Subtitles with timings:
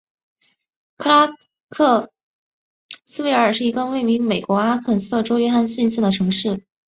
[0.97, 1.29] 克拉
[1.69, 2.09] 克
[3.05, 6.65] 斯维尔是一个位于美国阿肯色州约翰逊县的城市。